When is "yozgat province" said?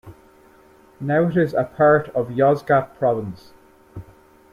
2.29-3.53